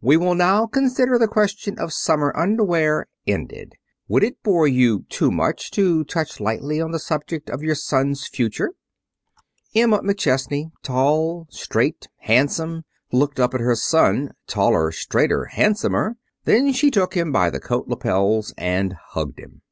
"We 0.00 0.16
will 0.16 0.36
now 0.36 0.66
consider 0.68 1.18
the 1.18 1.26
question 1.26 1.76
of 1.76 1.92
summer 1.92 2.32
underwear 2.36 3.08
ended. 3.26 3.72
Would 4.06 4.22
it 4.22 4.40
bore 4.44 4.68
you 4.68 5.02
too 5.08 5.32
much 5.32 5.72
to 5.72 6.04
touch 6.04 6.38
lightly 6.38 6.80
on 6.80 6.92
the 6.92 7.00
subject 7.00 7.50
of 7.50 7.64
your 7.64 7.74
son's 7.74 8.28
future?" 8.28 8.74
Emma 9.74 9.98
McChesney, 9.98 10.70
tall, 10.84 11.48
straight, 11.50 12.06
handsome, 12.18 12.84
looked 13.10 13.40
up 13.40 13.54
at 13.54 13.60
her 13.60 13.74
son, 13.74 14.30
taller, 14.46 14.92
straighter, 14.92 15.46
handsomer. 15.46 16.16
Then 16.44 16.72
she 16.72 16.88
took 16.88 17.14
him 17.14 17.32
by 17.32 17.50
the 17.50 17.58
coat 17.58 17.88
lapels 17.88 18.54
and 18.56 18.92
hugged 18.92 19.40
him. 19.40 19.62